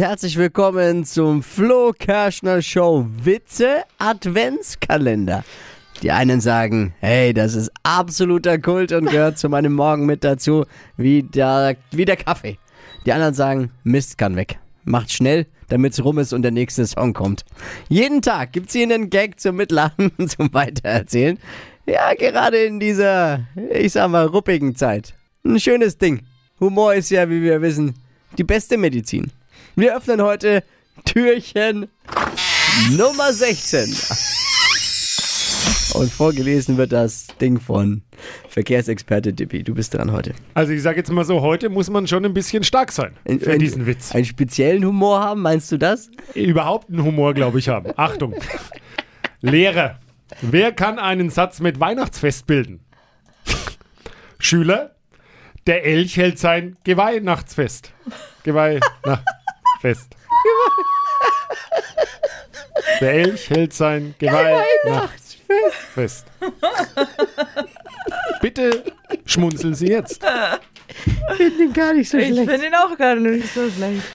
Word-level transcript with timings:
Herzlich 0.00 0.38
willkommen 0.38 1.04
zum 1.04 1.42
Flo 1.42 1.92
Kerschner 1.92 2.62
Show 2.62 3.04
Witze 3.22 3.82
Adventskalender. 3.98 5.44
Die 6.02 6.10
einen 6.10 6.40
sagen, 6.40 6.94
hey, 7.00 7.34
das 7.34 7.54
ist 7.54 7.70
absoluter 7.82 8.58
Kult 8.58 8.92
und 8.92 9.10
gehört 9.10 9.36
zu 9.36 9.50
meinem 9.50 9.74
Morgen 9.74 10.06
mit 10.06 10.24
dazu, 10.24 10.64
wie 10.96 11.22
der, 11.22 11.76
wie 11.90 12.06
der 12.06 12.16
Kaffee. 12.16 12.56
Die 13.04 13.12
anderen 13.12 13.34
sagen, 13.34 13.72
Mist 13.84 14.16
kann 14.16 14.36
weg. 14.36 14.58
Macht 14.84 15.12
schnell, 15.12 15.46
damit's 15.68 16.02
rum 16.02 16.18
ist 16.18 16.32
und 16.32 16.40
der 16.40 16.52
nächste 16.52 16.86
Song 16.86 17.12
kommt. 17.12 17.44
Jeden 17.90 18.22
Tag 18.22 18.54
gibt's 18.54 18.72
hier 18.72 18.84
einen 18.84 19.10
Gag 19.10 19.38
zum 19.38 19.56
Mitlachen, 19.56 20.12
zum 20.26 20.50
Weitererzählen. 20.54 21.38
Ja, 21.84 22.14
gerade 22.14 22.56
in 22.56 22.80
dieser, 22.80 23.40
ich 23.70 23.92
sag 23.92 24.08
mal, 24.08 24.24
ruppigen 24.24 24.74
Zeit. 24.74 25.12
Ein 25.44 25.60
schönes 25.60 25.98
Ding. 25.98 26.22
Humor 26.58 26.94
ist 26.94 27.10
ja, 27.10 27.28
wie 27.28 27.42
wir 27.42 27.60
wissen, 27.60 27.96
die 28.38 28.44
beste 28.44 28.78
Medizin. 28.78 29.30
Wir 29.76 29.96
öffnen 29.96 30.22
heute 30.22 30.62
Türchen 31.04 31.88
Nummer 32.96 33.32
16. 33.32 33.94
Und 35.94 36.12
vorgelesen 36.12 36.76
wird 36.76 36.92
das 36.92 37.26
Ding 37.40 37.58
von 37.60 38.02
Verkehrsexperte 38.48 39.32
Dippi. 39.32 39.62
Du 39.64 39.74
bist 39.74 39.92
dran 39.94 40.12
heute. 40.12 40.34
Also 40.54 40.72
ich 40.72 40.82
sage 40.82 40.98
jetzt 40.98 41.10
mal 41.10 41.24
so, 41.24 41.40
heute 41.40 41.68
muss 41.68 41.90
man 41.90 42.06
schon 42.06 42.24
ein 42.24 42.32
bisschen 42.32 42.62
stark 42.62 42.92
sein 42.92 43.16
Ein- 43.26 43.40
für 43.40 43.52
ein- 43.52 43.58
diesen 43.58 43.86
Witz. 43.86 44.14
Einen 44.14 44.24
speziellen 44.24 44.84
Humor 44.84 45.20
haben, 45.20 45.42
meinst 45.42 45.70
du 45.72 45.78
das? 45.78 46.10
Überhaupt 46.34 46.88
einen 46.90 47.02
Humor, 47.02 47.34
glaube 47.34 47.58
ich, 47.58 47.68
haben. 47.68 47.92
Achtung. 47.96 48.34
Lehrer. 49.40 49.98
Wer 50.42 50.70
kann 50.72 50.98
einen 50.98 51.28
Satz 51.30 51.58
mit 51.60 51.80
Weihnachtsfest 51.80 52.46
bilden? 52.46 52.80
Schüler. 54.38 54.94
Der 55.66 55.84
Elch 55.84 56.16
hält 56.16 56.38
sein 56.38 56.76
Geweihnachtsfest. 56.84 57.92
Geweihnachtsfest. 59.80 60.16
Der 63.00 63.12
Elch 63.12 63.50
hält 63.50 63.72
sein 63.72 64.14
Geweihnachtsfest. 64.18 66.26
Bitte 68.40 68.84
schmunzeln 69.24 69.74
Sie 69.74 69.88
jetzt. 69.88 70.24
Finde 71.36 71.64
ihn 71.64 71.72
gar 71.72 71.94
nicht 71.94 72.10
so 72.10 72.18
Ich 72.18 72.34
finde 72.34 72.66
ihn 72.66 72.74
auch 72.74 72.96
gar 72.96 73.14
nicht 73.14 73.54
so 73.54 73.70
schlecht. 73.70 74.02